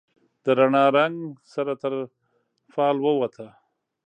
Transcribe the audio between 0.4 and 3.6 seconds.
د رڼا، رنګ سره تر فال ووته